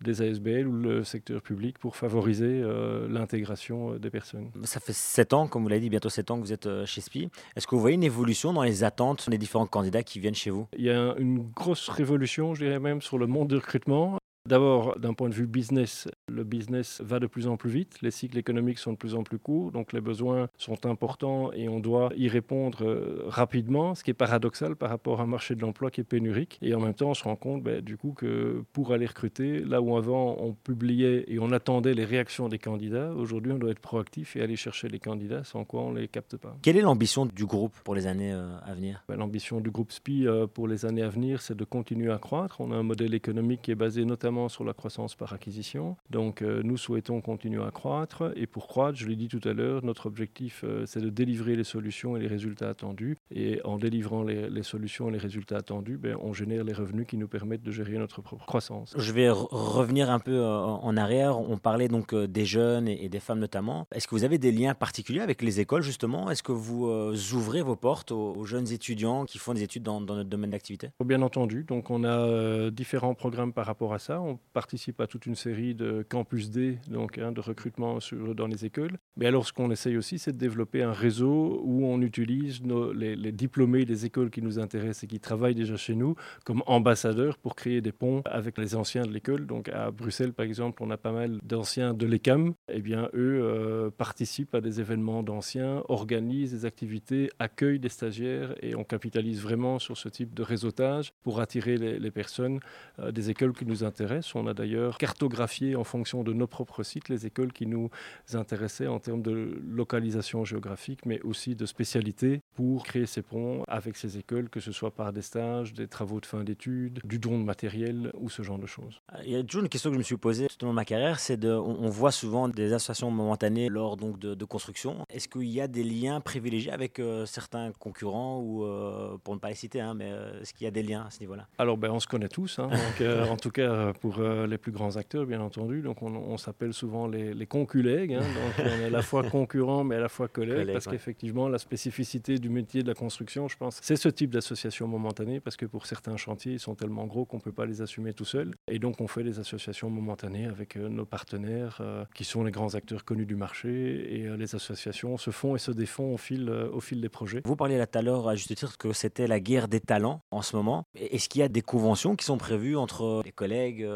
des 0.00 0.22
ASBL 0.22 0.66
ou 0.66 0.72
le 0.72 1.04
secteur 1.04 1.42
public 1.42 1.78
pour 1.78 1.96
favoriser 1.96 2.60
euh, 2.62 3.08
l'intégration 3.08 3.96
des 3.96 4.10
personnes. 4.10 4.50
Ça 4.64 4.80
fait 4.80 4.92
7 4.92 5.32
ans, 5.32 5.48
comme 5.48 5.62
vous 5.62 5.68
l'avez 5.68 5.80
dit, 5.80 5.90
bientôt 5.90 6.08
7 6.08 6.30
ans 6.30 6.36
que 6.36 6.42
vous 6.42 6.52
êtes 6.52 6.68
chez 6.84 7.00
SPI. 7.00 7.28
Est-ce 7.56 7.66
que 7.66 7.74
vous 7.74 7.80
voyez 7.80 7.96
une 7.96 8.02
évolution 8.02 8.52
dans 8.52 8.62
les 8.62 8.84
attentes 8.84 9.28
des 9.30 9.38
différents 9.38 9.66
candidats 9.66 10.02
qui 10.02 10.20
viennent 10.20 10.34
chez 10.34 10.50
vous? 10.50 10.66
Il 10.76 10.84
y 10.84 10.90
a 10.90 11.14
une 11.18 11.50
grosse 11.52 11.88
révolution, 11.88 12.54
je 12.54 12.64
dirais 12.64 12.80
même, 12.80 13.00
sur 13.00 13.18
le 13.18 13.26
monde 13.26 13.48
de 13.48 13.56
recrutement. 13.56 14.18
D'abord, 14.46 14.96
d'un 14.98 15.12
point 15.12 15.28
de 15.28 15.34
vue 15.34 15.46
business, 15.46 16.08
le 16.28 16.44
business 16.44 17.00
va 17.04 17.18
de 17.18 17.26
plus 17.26 17.48
en 17.48 17.56
plus 17.56 17.70
vite, 17.70 17.98
les 18.00 18.12
cycles 18.12 18.38
économiques 18.38 18.78
sont 18.78 18.92
de 18.92 18.96
plus 18.96 19.16
en 19.16 19.24
plus 19.24 19.40
courts, 19.40 19.72
donc 19.72 19.92
les 19.92 20.00
besoins 20.00 20.48
sont 20.56 20.86
importants 20.86 21.52
et 21.52 21.68
on 21.68 21.80
doit 21.80 22.10
y 22.16 22.28
répondre 22.28 22.78
euh, 22.82 23.24
rapidement, 23.26 23.96
ce 23.96 24.04
qui 24.04 24.10
est 24.12 24.14
paradoxal 24.14 24.76
par 24.76 24.90
rapport 24.90 25.20
à 25.20 25.24
un 25.24 25.26
marché 25.26 25.56
de 25.56 25.62
l'emploi 25.62 25.90
qui 25.90 26.00
est 26.00 26.04
pénurique. 26.04 26.58
Et 26.62 26.74
en 26.74 26.80
même 26.80 26.94
temps, 26.94 27.10
on 27.10 27.14
se 27.14 27.24
rend 27.24 27.34
compte 27.34 27.64
ben, 27.64 27.80
du 27.80 27.96
coup 27.96 28.12
que 28.12 28.62
pour 28.72 28.92
aller 28.92 29.06
recruter, 29.06 29.60
là 29.60 29.82
où 29.82 29.96
avant 29.96 30.36
on 30.38 30.52
publiait 30.52 31.24
et 31.26 31.40
on 31.40 31.50
attendait 31.50 31.94
les 31.94 32.04
réactions 32.04 32.48
des 32.48 32.58
candidats, 32.58 33.12
aujourd'hui 33.14 33.50
on 33.50 33.58
doit 33.58 33.72
être 33.72 33.80
proactif 33.80 34.36
et 34.36 34.42
aller 34.42 34.56
chercher 34.56 34.88
les 34.88 35.00
candidats 35.00 35.42
sans 35.42 35.64
quoi 35.64 35.82
on 35.82 35.90
ne 35.90 36.00
les 36.00 36.08
capte 36.08 36.36
pas. 36.36 36.56
Quelle 36.62 36.76
est 36.76 36.82
l'ambition 36.82 37.26
du 37.26 37.46
groupe 37.46 37.74
pour 37.82 37.96
les 37.96 38.06
années 38.06 38.32
euh, 38.32 38.56
à 38.64 38.74
venir? 38.74 39.02
Ben, 39.08 39.16
L'ambition 39.16 39.60
du 39.60 39.70
groupe 39.70 39.90
SPI 39.90 40.28
euh, 40.28 40.46
pour 40.46 40.68
les 40.68 40.86
années 40.86 41.02
à 41.02 41.08
venir, 41.08 41.42
c'est 41.42 41.56
de 41.56 41.64
continuer 41.64 42.12
à 42.12 42.18
croître. 42.18 42.60
On 42.60 42.70
a 42.70 42.76
un 42.76 42.84
modèle 42.84 43.14
économique 43.14 43.62
qui 43.62 43.72
est 43.72 43.76
basé 43.76 44.04
notamment 44.04 44.35
sur 44.48 44.64
la 44.64 44.72
croissance 44.72 45.14
par 45.14 45.32
acquisition. 45.32 45.96
Donc 46.10 46.42
euh, 46.42 46.62
nous 46.62 46.76
souhaitons 46.76 47.20
continuer 47.20 47.62
à 47.62 47.70
croître 47.70 48.32
et 48.36 48.46
pour 48.46 48.68
croître, 48.68 48.98
je 48.98 49.06
l'ai 49.06 49.16
dit 49.16 49.28
tout 49.28 49.40
à 49.44 49.52
l'heure, 49.52 49.84
notre 49.84 50.06
objectif 50.06 50.62
euh, 50.64 50.84
c'est 50.86 51.00
de 51.00 51.10
délivrer 51.10 51.56
les 51.56 51.64
solutions 51.64 52.16
et 52.16 52.20
les 52.20 52.26
résultats 52.26 52.68
attendus. 52.68 53.16
Et 53.30 53.60
en 53.64 53.76
délivrant 53.76 54.22
les, 54.22 54.62
solutions 54.62 55.08
et 55.08 55.12
les 55.12 55.18
résultats 55.18 55.58
attendus, 55.58 55.96
ben, 55.96 56.16
on 56.20 56.32
génère 56.32 56.64
les 56.64 56.72
revenus 56.72 57.06
qui 57.06 57.16
nous 57.16 57.28
permettent 57.28 57.62
de 57.62 57.70
gérer 57.70 57.98
notre 57.98 58.20
propre 58.22 58.46
croissance. 58.46 58.94
Je 58.96 59.12
vais 59.12 59.30
revenir 59.30 60.10
un 60.10 60.18
peu 60.18 60.36
euh, 60.36 60.56
en 60.58 60.96
arrière. 60.96 61.38
On 61.38 61.58
parlait 61.58 61.88
donc 61.88 62.14
des 62.14 62.44
jeunes 62.44 62.88
et, 62.88 63.08
des 63.08 63.20
femmes 63.20 63.38
notamment. 63.38 63.86
Est-ce 63.92 64.06
que 64.06 64.14
vous 64.14 64.24
avez 64.24 64.38
des 64.38 64.52
liens 64.52 64.74
particuliers 64.74 65.20
avec 65.20 65.42
les 65.42 65.60
écoles 65.60 65.82
justement? 65.82 66.30
Est-ce 66.30 66.42
que 66.42 66.52
vous 66.52 66.86
ouvrez 67.34 67.62
vos 67.62 67.76
portes 67.76 68.12
aux, 68.12 68.44
jeunes 68.44 68.72
étudiants 68.72 69.24
qui 69.24 69.38
font 69.38 69.54
des 69.54 69.62
études 69.62 69.82
dans, 69.82 70.00
notre 70.00 70.28
domaine 70.28 70.50
d'activité? 70.50 70.90
Bien 71.04 71.22
entendu. 71.22 71.64
Donc 71.64 71.90
on 71.90 72.04
a 72.04 72.70
différents 72.70 73.14
programmes 73.14 73.52
par 73.52 73.66
rapport 73.66 73.94
à 73.94 73.98
ça. 73.98 74.20
On 74.26 74.38
participe 74.52 75.00
à 75.00 75.06
toute 75.06 75.26
une 75.26 75.36
série 75.36 75.76
de 75.76 76.04
campus 76.08 76.50
D, 76.50 76.78
donc 76.90 77.18
hein, 77.18 77.30
de 77.30 77.40
recrutement 77.40 77.98
dans 78.34 78.48
les 78.48 78.64
écoles. 78.64 78.98
Mais 79.16 79.26
alors, 79.26 79.46
ce 79.46 79.52
qu'on 79.52 79.70
essaye 79.70 79.96
aussi, 79.96 80.18
c'est 80.18 80.32
de 80.32 80.36
développer 80.36 80.82
un 80.82 80.92
réseau 80.92 81.60
où 81.64 81.86
on 81.86 82.00
utilise 82.00 82.60
les, 82.94 83.32
diplômés 83.32 83.84
des 83.84 84.04
écoles 84.04 84.30
qui 84.30 84.42
nous 84.42 84.58
intéressent 84.58 85.04
et 85.04 85.06
qui 85.06 85.20
travaillent 85.20 85.54
déjà 85.54 85.76
chez 85.76 85.94
nous 85.94 86.16
comme 86.44 86.64
ambassadeurs 86.66 87.38
pour 87.38 87.54
créer 87.54 87.80
des 87.80 87.92
ponts 87.92 88.22
avec 88.24 88.58
les 88.58 88.74
anciens 88.74 89.04
de 89.04 89.12
l'école. 89.12 89.46
Donc, 89.46 89.68
à 89.68 89.92
Bruxelles, 89.92 90.32
par 90.32 90.44
exemple, 90.44 90.82
on 90.82 90.90
a 90.90 90.96
pas 90.96 91.12
mal 91.12 91.38
d'anciens 91.44 91.94
de 91.94 92.04
l'ECAM. 92.04 92.54
Eh 92.68 92.80
bien, 92.80 93.08
eux 93.14 93.40
euh, 93.42 93.90
participent 93.90 94.54
à 94.56 94.60
des 94.60 94.80
événements 94.80 95.22
d'anciens, 95.22 95.84
organisent 95.88 96.52
des 96.52 96.64
activités, 96.64 97.30
accueillent 97.38 97.78
des 97.78 97.88
stagiaires 97.88 98.54
et 98.60 98.74
on 98.74 98.82
capitalise 98.82 99.40
vraiment 99.40 99.78
sur 99.78 99.96
ce 99.96 100.08
type 100.08 100.34
de 100.34 100.42
réseautage 100.42 101.12
pour 101.22 101.40
attirer 101.40 101.76
les, 101.76 102.10
personnes 102.10 102.60
euh, 102.98 103.12
des 103.12 103.30
écoles 103.30 103.52
qui 103.52 103.66
nous 103.66 103.84
intéressent. 103.84 104.15
On 104.34 104.46
a 104.46 104.54
d'ailleurs 104.54 104.98
cartographier 104.98 105.76
en 105.76 105.84
fonction 105.84 106.22
de 106.22 106.32
nos 106.32 106.46
propres 106.46 106.82
sites 106.82 107.08
les 107.08 107.26
écoles 107.26 107.52
qui 107.52 107.66
nous 107.66 107.90
intéressaient 108.34 108.86
en 108.86 108.98
termes 108.98 109.22
de 109.22 109.60
localisation 109.66 110.44
géographique, 110.44 111.06
mais 111.06 111.20
aussi 111.22 111.54
de 111.54 111.66
spécialité 111.66 112.40
pour 112.54 112.84
créer 112.84 113.06
ces 113.06 113.22
ponts 113.22 113.64
avec 113.68 113.96
ces 113.96 114.18
écoles, 114.18 114.48
que 114.48 114.60
ce 114.60 114.72
soit 114.72 114.90
par 114.90 115.12
des 115.12 115.22
stages, 115.22 115.72
des 115.72 115.88
travaux 115.88 116.20
de 116.20 116.26
fin 116.26 116.44
d'études, 116.44 117.00
du 117.04 117.18
don 117.18 117.38
de 117.38 117.44
matériel 117.44 118.10
ou 118.18 118.30
ce 118.30 118.42
genre 118.42 118.58
de 118.58 118.66
choses. 118.66 119.00
Il 119.24 119.30
y 119.30 119.36
a 119.36 119.42
toujours 119.42 119.62
une 119.62 119.68
question 119.68 119.90
que 119.90 119.94
je 119.94 119.98
me 119.98 120.04
suis 120.04 120.16
posée 120.16 120.46
tout 120.48 120.64
au 120.64 120.66
long 120.66 120.72
de 120.72 120.76
ma 120.76 120.84
carrière, 120.84 121.18
c'est 121.18 121.36
de, 121.36 121.50
on, 121.50 121.88
voit 121.88 122.12
souvent 122.12 122.48
des 122.48 122.72
associations 122.72 123.10
momentanées 123.10 123.68
lors 123.68 123.96
donc 123.96 124.18
de, 124.18 124.44
construction. 124.44 125.04
Est-ce 125.10 125.28
qu'il 125.28 125.48
y 125.48 125.60
a 125.60 125.66
des 125.66 125.82
liens 125.82 126.20
privilégiés 126.20 126.70
avec 126.70 127.00
euh, 127.00 127.26
certains 127.26 127.72
concurrents 127.72 128.40
ou 128.40 128.64
euh, 128.64 129.18
pour 129.24 129.34
ne 129.34 129.40
pas 129.40 129.48
les 129.48 129.56
citer, 129.56 129.80
hein, 129.80 129.94
mais 129.94 130.10
euh, 130.12 130.40
est-ce 130.40 130.54
qu'il 130.54 130.64
y 130.64 130.68
a 130.68 130.70
des 130.70 130.84
liens 130.84 131.04
à 131.06 131.10
ce 131.10 131.18
niveau-là? 131.20 131.48
Alors 131.58 131.76
ben, 131.76 131.90
on 131.90 131.98
se 131.98 132.06
connaît 132.06 132.28
tous, 132.28 132.60
hein, 132.60 132.68
donc, 132.68 133.28
en 133.28 133.36
tout 133.36 133.50
cas 133.50 133.92
pour 134.06 134.22
les 134.22 134.58
plus 134.58 134.70
grands 134.70 134.96
acteurs, 134.96 135.26
bien 135.26 135.40
entendu. 135.40 135.82
Donc, 135.82 136.02
on, 136.02 136.36
s'appelle 136.36 136.72
souvent 136.72 137.08
les, 137.08 137.34
les 137.34 137.46
conculègues. 137.46 138.14
Hein. 138.14 138.20
donc, 138.20 138.66
on 138.66 138.80
est 138.82 138.84
à 138.84 138.90
la 138.90 139.02
fois 139.02 139.24
concurrents, 139.28 139.82
mais 139.82 139.96
à 139.96 140.00
la 140.00 140.08
fois 140.08 140.28
collègues, 140.28 140.72
parce 140.72 140.86
qu'effectivement, 140.86 141.48
la 141.48 141.58
spécificité 141.58 142.38
du 142.38 142.48
métier 142.48 142.82
de 142.82 142.88
la 142.88 142.94
construction, 142.94 143.48
je 143.48 143.56
pense, 143.56 143.80
c'est 143.82 143.96
ce 143.96 144.08
type 144.08 144.30
d'association 144.30 144.86
momentanée, 144.86 145.40
parce 145.40 145.56
que 145.56 145.66
pour 145.66 145.86
certains 145.86 146.16
chantiers, 146.16 146.52
ils 146.52 146.60
sont 146.60 146.76
tellement 146.76 147.06
gros 147.06 147.24
qu'on 147.24 147.38
ne 147.38 147.42
peut 147.42 147.52
pas 147.52 147.66
les 147.66 147.82
assumer 147.82 148.12
tout 148.12 148.24
seul. 148.24 148.52
Et 148.70 148.78
donc, 148.78 149.00
on 149.00 149.08
fait 149.08 149.24
des 149.24 149.40
associations 149.40 149.90
momentanées 149.90 150.46
avec 150.46 150.76
euh, 150.76 150.88
nos 150.88 151.04
partenaires, 151.04 151.78
euh, 151.80 152.04
qui 152.14 152.24
sont 152.24 152.44
les 152.44 152.52
grands 152.52 152.74
acteurs 152.74 153.04
connus 153.04 153.26
du 153.26 153.36
marché. 153.36 154.20
Et 154.20 154.26
euh, 154.26 154.36
les 154.36 154.54
associations 154.54 155.16
se 155.16 155.30
font 155.30 155.56
et 155.56 155.58
se 155.58 155.72
défont 155.72 156.14
au 156.14 156.18
fil, 156.18 156.48
au 156.48 156.80
fil 156.80 157.00
des 157.00 157.08
projets. 157.08 157.42
Vous 157.44 157.56
parliez 157.56 157.78
là 157.78 157.86
tout 157.86 157.98
à 157.98 158.02
l'heure, 158.02 158.28
à 158.28 158.36
juste 158.36 158.54
titre, 158.54 158.78
que 158.78 158.92
c'était 158.92 159.26
la 159.26 159.40
guerre 159.40 159.66
des 159.66 159.80
talents 159.80 160.20
en 160.30 160.42
ce 160.42 160.54
moment. 160.54 160.84
Est-ce 160.94 161.28
qu'il 161.28 161.40
y 161.40 161.44
a 161.44 161.48
des 161.48 161.62
conventions 161.62 162.14
qui 162.14 162.24
sont 162.24 162.38
prévues 162.38 162.76
entre 162.76 163.22
les 163.24 163.32
collègues 163.32 163.86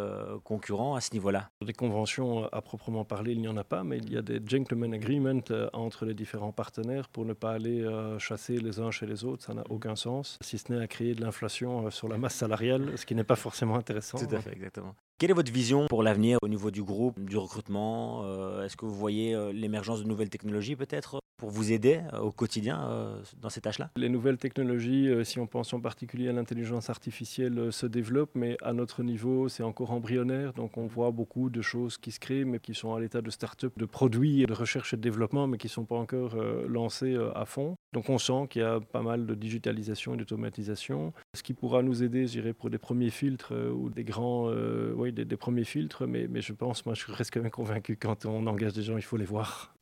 concurrents 0.45 0.95
à 0.95 1.01
ce 1.01 1.13
niveau-là 1.13 1.51
Des 1.65 1.73
conventions 1.73 2.45
à 2.53 2.61
proprement 2.61 3.05
parler, 3.05 3.33
il 3.33 3.41
n'y 3.41 3.49
en 3.49 3.57
a 3.57 3.65
pas, 3.65 3.85
mais 3.85 3.99
il 3.99 4.13
y 4.13 4.17
a 4.17 4.23
des 4.23 4.41
gentlemen 4.45 4.95
agreements 4.95 5.41
euh, 5.51 5.69
entre 5.73 6.05
les 6.05 6.15
différents 6.15 6.53
partenaires 6.53 7.09
pour 7.09 7.25
ne 7.25 7.33
pas 7.33 7.53
aller 7.53 7.83
euh, 7.83 8.19
chasser 8.19 8.59
les 8.59 8.81
uns 8.81 8.91
chez 8.91 9.07
les 9.07 9.25
autres. 9.25 9.45
Ça 9.45 9.55
n'a 9.55 9.65
aucun 9.69 9.97
sens, 9.97 10.39
si 10.41 10.59
ce 10.59 10.73
n'est 10.73 10.83
à 10.83 10.87
créer 10.87 11.15
de 11.15 11.21
l'inflation 11.21 11.87
euh, 11.87 11.91
sur 11.91 12.09
la 12.09 12.19
masse 12.19 12.35
salariale, 12.35 12.93
ce 12.97 13.07
qui 13.07 13.15
n'est 13.15 13.25
pas 13.25 13.37
forcément 13.37 13.77
intéressant. 13.77 14.19
Tout 14.19 14.35
à 14.35 14.41
fait, 14.41 14.53
exactement. 14.53 14.95
Quelle 15.19 15.31
est 15.31 15.35
votre 15.35 15.53
vision 15.53 15.87
pour 15.87 16.03
l'avenir 16.03 16.39
au 16.43 16.49
niveau 16.49 16.71
du 16.71 16.83
groupe, 16.83 17.21
du 17.21 17.37
recrutement 17.37 18.25
Est-ce 18.63 18.75
que 18.75 18.87
vous 18.87 18.95
voyez 18.95 19.53
l'émergence 19.53 20.03
de 20.03 20.09
nouvelles 20.09 20.31
technologies 20.31 20.77
peut-être 20.77 21.20
pour 21.41 21.51
vous 21.51 21.73
aider 21.73 22.01
au 22.21 22.31
quotidien 22.31 23.19
dans 23.41 23.49
ces 23.49 23.61
tâches-là? 23.61 23.91
Les 23.97 24.09
nouvelles 24.09 24.39
technologies, 24.39 25.09
si 25.25 25.39
on 25.39 25.47
pense 25.47 25.73
en 25.73 25.81
particulier 25.81 26.29
à 26.29 26.33
l'intelligence 26.33 26.91
artificielle, 26.91 27.73
se 27.73 27.87
développent, 27.87 28.35
mais 28.35 28.57
à 28.63 28.73
notre 28.73 29.03
niveau, 29.03 29.49
c'est 29.49 29.63
encore 29.63 29.91
embryonnaire. 29.91 30.53
Donc 30.53 30.77
on 30.77 30.87
voit 30.87 31.11
beaucoup 31.11 31.51
de 31.51 31.63
choses 31.63 31.99
qui 31.99 32.13
se 32.13 32.21
créent, 32.21 32.45
mais 32.45 32.59
qui 32.59 32.75
sont 32.75 32.95
à 32.95 33.01
l'état 33.01 33.23
de 33.23 33.31
start-up, 33.31 33.73
de 33.77 33.85
produits, 33.87 34.45
de 34.47 34.53
recherche 34.53 34.93
et 34.95 34.97
de 34.97 35.03
développement, 35.03 35.47
mais 35.47 35.59
qui 35.59 35.67
ne 35.67 35.71
sont 35.71 35.85
pas 35.85 35.97
encore 35.97 36.35
euh, 36.35 36.67
lancés 36.69 37.15
euh, 37.15 37.37
à 37.37 37.45
fond. 37.45 37.77
Donc 37.93 38.09
on 38.09 38.19
sent 38.19 38.47
qu'il 38.51 38.63
y 38.63 38.65
a 38.65 38.81
pas 38.81 39.03
mal 39.03 39.27
de 39.27 39.35
digitalisation 39.35 40.15
et 40.15 40.17
d'automatisation. 40.17 41.13
Ce 41.35 41.43
qui 41.43 41.55
pourra 41.55 41.83
nous 41.83 42.03
aider, 42.03 42.27
je 42.27 42.33
dirais, 42.33 42.53
pour 42.53 42.71
des 42.71 42.79
premiers 42.79 43.11
filtres 43.11 43.53
euh, 43.53 43.71
ou 43.71 43.91
des 43.91 44.05
grands, 44.05 44.51
oui, 44.97 45.13
des, 45.13 45.37
premiers 45.37 45.65
filtres, 45.65 46.07
mais, 46.07 46.27
mais 46.29 46.41
je 46.41 46.53
pense, 46.53 46.85
moi 46.85 46.95
je 46.95 47.11
reste 47.11 47.33
quand 47.33 47.41
même 47.41 47.51
convaincu 47.51 47.97
quand 47.97 48.27
on 48.27 48.47
engage 48.47 48.73
des 48.75 48.83
gens, 48.83 48.97
il 48.97 49.03
faut 49.03 49.17
les 49.17 49.25
voir. 49.25 49.75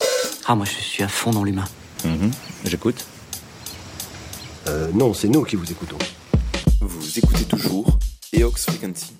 Ah, 0.51 0.55
moi 0.55 0.65
je 0.65 0.71
suis 0.71 1.03
à 1.03 1.09
fond 1.09 1.31
dans 1.31 1.45
l'humain. 1.45 1.67
Mhm. 2.07 2.31
J'écoute. 2.65 3.07
non, 4.95 5.13
c'est 5.13 5.29
nous 5.29 5.45
qui 5.45 5.57
vous 5.57 5.71
écoutons. 5.71 5.99
Vous 6.81 7.19
écoutez 7.19 7.45
toujours 7.45 7.99
EOX 8.35 8.65
Frequency. 8.67 9.15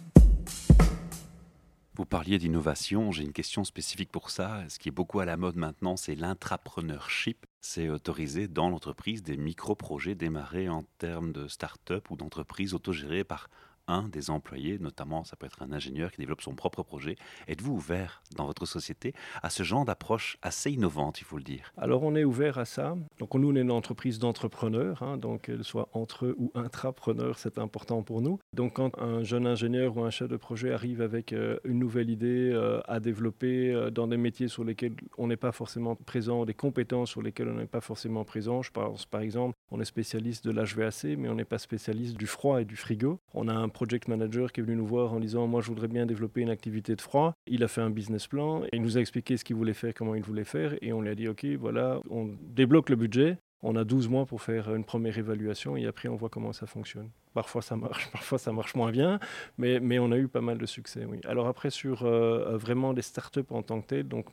Vous 1.97 2.07
parliez 2.07 2.39
d'innovation, 2.39 3.13
j'ai 3.13 3.25
une 3.25 3.35
question 3.35 3.65
spécifique 3.65 4.11
pour 4.11 4.31
ça. 4.31 4.63
Ce 4.71 4.79
qui 4.79 4.89
est 4.89 4.93
beaucoup 4.93 5.21
à 5.21 5.27
la 5.27 5.37
mode 5.37 5.57
maintenant, 5.57 5.99
c'est 5.99 6.15
l'intrapreneurship. 6.15 7.45
C'est 7.61 7.91
autoriser 7.91 8.49
dans 8.49 8.71
l'entreprise 8.71 9.23
des 9.23 9.37
micro-projets 9.37 10.15
démarrés 10.15 10.71
en 10.71 10.85
termes 10.97 11.33
de 11.33 11.47
start-up 11.47 12.11
ou 12.11 12.17
d'entreprise 12.17 12.73
autogérée 12.73 13.25
par 13.25 13.51
un 13.89 14.09
des 14.09 14.31
employés, 14.31 14.79
notamment 14.79 15.25
ça 15.25 15.37
peut 15.37 15.47
être 15.47 15.63
un 15.63 15.73
ingénieur 15.73 16.13
qui 16.13 16.19
développe 16.19 16.43
son 16.43 16.55
propre 16.55 16.83
projet. 16.83 17.17
Êtes-vous 17.49 17.73
ouvert 17.73 18.23
dans 18.37 18.47
votre 18.47 18.67
société 18.67 19.15
à 19.43 19.51
ce 19.51 19.63
genre 19.63 19.85
d'approche 19.85 20.39
assez 20.43 20.71
innovante, 20.71 21.21
il 21.21 21.25
faut 21.25 21.39
le 21.39 21.43
dire? 21.43 21.73
Alors 21.77 22.03
on 22.03 22.15
est 22.15 22.25
ouvert 22.25 22.59
à 22.59 22.65
ça. 22.65 22.97
Donc 23.19 23.35
nous, 23.35 23.51
on 23.51 23.57
est 23.57 23.63
une 23.63 23.71
entreprise 23.71 24.19
d'entrepreneurs, 24.19 25.03
hein, 25.03 25.17
donc 25.17 25.43
qu'elle 25.43 25.65
soit 25.65 25.89
entre 25.93 26.35
ou 26.39 26.53
intrapreneurs, 26.55 27.39
c'est 27.39 27.59
important 27.59 28.03
pour 28.03 28.21
nous. 28.21 28.39
Donc 28.53 28.75
quand 28.75 28.99
un 28.99 29.23
jeune 29.23 29.47
ingénieur 29.47 29.97
ou 29.97 30.05
un 30.05 30.11
chef 30.11 30.29
de 30.29 30.37
projet 30.37 30.73
arrive 30.73 31.01
avec 31.01 31.33
euh, 31.33 31.59
une 31.65 31.79
nouvelle 31.79 32.11
idée 32.11 32.51
euh, 32.53 32.81
à 32.87 33.01
développer 33.01 33.73
euh, 33.73 33.91
dans 33.91 34.07
des 34.07 34.17
métiers 34.17 34.49
sur 34.49 34.65
lesquels 34.65 34.95
on 35.17 35.27
n'est 35.27 35.37
pas 35.37 35.53
forcément 35.53 35.97
présent, 35.97 36.45
des 36.45 36.55
compétences 36.55 37.11
sur 37.11 37.23
lesquelles 37.23 37.49
on 37.49 37.55
n'est 37.55 37.67
pas 37.67 37.81
forcément 37.81 38.25
présent, 38.25 38.63
je 38.63 38.71
pense 38.71 39.07
par 39.07 39.21
exemple, 39.21 39.57
on 39.71 39.81
est 39.81 39.85
spécialiste 39.85 40.45
de 40.47 40.51
l'HVAC, 40.51 41.17
mais 41.17 41.29
on 41.29 41.35
n'est 41.35 41.45
pas 41.45 41.59
spécialiste 41.59 42.17
du 42.17 42.27
froid 42.27 42.61
et 42.61 42.65
du 42.65 42.77
frigo. 42.77 43.21
On 43.35 43.49
a 43.49 43.55
un 43.55 43.69
project 43.79 44.09
manager 44.09 44.51
qui 44.51 44.59
est 44.59 44.65
venu 44.65 44.75
nous 44.75 44.87
voir 44.87 45.13
en 45.13 45.21
disant 45.21 45.47
Moi, 45.47 45.61
je 45.61 45.69
voudrais 45.69 45.87
bien 45.87 46.05
développer 46.05 46.41
une 46.41 46.51
activité 46.51 46.97
de 46.97 47.01
froid. 47.01 47.35
Il 47.47 47.63
a 47.63 47.69
fait 47.69 47.81
un 47.81 47.91
business 47.91 48.27
plan 48.27 48.65
et 48.65 48.71
il 48.73 48.83
nous 48.83 48.99
a 48.99 49.01
expliqué 49.01 49.37
ce 49.37 49.45
qu'il 49.45 49.55
voulait 49.55 49.73
faire, 49.73 49.95
comment 49.95 50.17
il 50.17 50.23
voulait 50.23 50.51
faire. 50.57 50.75
Et 50.83 50.93
on 50.93 51.01
lui 51.01 51.11
a 51.11 51.15
dit 51.15 51.29
Ok, 51.29 51.45
voilà, 51.61 52.01
on 52.11 52.35
débloque 52.43 52.91
le 52.91 52.97
budget. 52.97 53.39
On 53.63 53.77
a 53.77 53.85
12 53.85 54.09
mois 54.09 54.27
pour 54.27 54.43
faire 54.43 54.75
une 54.75 54.85
première 54.85 55.17
évaluation 55.17 55.77
et 55.77 55.87
après 55.87 56.09
on 56.09 56.17
voit 56.17 56.29
comment 56.29 56.53
ça 56.53 56.67
fonctionne. 56.67 57.11
Parfois 57.35 57.63
ça 57.63 57.77
marche, 57.77 58.09
parfois 58.13 58.39
ça 58.39 58.53
marche 58.53 58.75
moins 58.75 58.93
bien, 58.93 59.21
mais, 59.59 59.81
mais 59.81 59.99
on 59.99 60.13
a 60.13 60.17
eu 60.17 60.29
pas 60.29 60.41
mal 60.41 60.59
de 60.59 60.67
succès. 60.67 61.05
Oui. 61.09 61.21
Alors 61.25 61.47
après 61.49 61.71
sur 61.71 62.05
euh, 62.05 62.57
vraiment 62.57 62.95
des 62.95 63.03
startups 63.03 63.51
en 63.51 63.63
tant 63.63 63.81
que 63.81 63.87
telles, 63.87 64.09
donc 64.09 64.27